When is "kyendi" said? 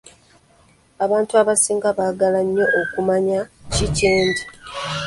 3.95-4.41